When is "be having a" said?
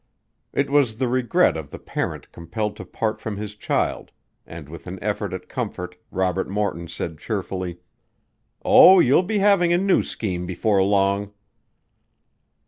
9.21-9.77